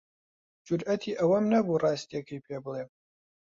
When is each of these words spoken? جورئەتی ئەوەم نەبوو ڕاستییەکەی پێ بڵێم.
جورئەتی 0.65 1.17
ئەوەم 1.19 1.45
نەبوو 1.53 1.81
ڕاستییەکەی 1.83 2.43
پێ 2.45 2.57
بڵێم. 2.63 2.89